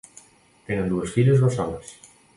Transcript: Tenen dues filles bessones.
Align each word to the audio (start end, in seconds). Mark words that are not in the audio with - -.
Tenen 0.69 0.89
dues 0.95 1.13
filles 1.19 1.45
bessones. 1.45 1.93